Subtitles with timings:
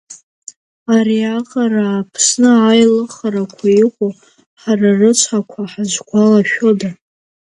[0.95, 4.11] Ариаҟара Аԥсны аилыхарақәа иҟоу,
[4.61, 6.89] ҳара рыцҳақәа ҳазгәалашәода.